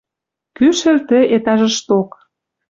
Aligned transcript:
Кӱшӹл 0.57 0.97
тӹ 1.09 1.19
этажышток. 1.35 2.09